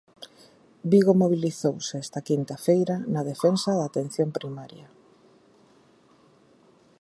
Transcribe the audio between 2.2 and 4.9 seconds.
quinta feira na defensa da Atención Primaria.